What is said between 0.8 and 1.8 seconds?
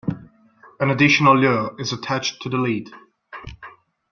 additional lure